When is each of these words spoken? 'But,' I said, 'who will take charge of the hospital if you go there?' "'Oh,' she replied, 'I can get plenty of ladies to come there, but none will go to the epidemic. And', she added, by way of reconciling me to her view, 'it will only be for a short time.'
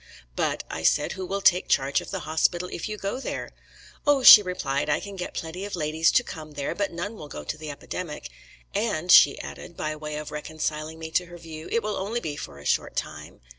'But,' 0.35 0.63
I 0.67 0.81
said, 0.81 1.11
'who 1.11 1.27
will 1.27 1.41
take 1.41 1.67
charge 1.67 2.01
of 2.01 2.09
the 2.09 2.21
hospital 2.21 2.67
if 2.71 2.89
you 2.89 2.97
go 2.97 3.19
there?' 3.19 3.51
"'Oh,' 4.07 4.23
she 4.23 4.41
replied, 4.41 4.89
'I 4.89 4.99
can 4.99 5.15
get 5.15 5.35
plenty 5.35 5.63
of 5.63 5.75
ladies 5.75 6.11
to 6.13 6.23
come 6.23 6.53
there, 6.53 6.73
but 6.73 6.91
none 6.91 7.13
will 7.17 7.27
go 7.27 7.43
to 7.43 7.55
the 7.55 7.69
epidemic. 7.69 8.29
And', 8.73 9.11
she 9.11 9.39
added, 9.41 9.77
by 9.77 9.95
way 9.95 10.15
of 10.17 10.31
reconciling 10.31 10.97
me 10.97 11.11
to 11.11 11.27
her 11.27 11.37
view, 11.37 11.69
'it 11.71 11.83
will 11.83 11.97
only 11.97 12.19
be 12.19 12.35
for 12.35 12.57
a 12.57 12.65
short 12.65 12.95
time.' 12.95 13.41